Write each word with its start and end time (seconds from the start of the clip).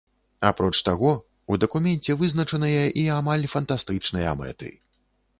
Апроч 0.49 0.77
таго, 0.85 1.09
у 1.51 1.57
дакуменце 1.63 2.15
вызначаныя 2.21 2.79
і 3.01 3.03
амаль 3.17 3.45
фантастычныя 3.55 4.33
мэты. 4.41 4.71